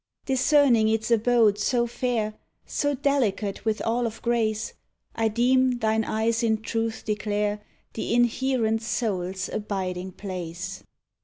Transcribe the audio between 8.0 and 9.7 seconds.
inherent soul's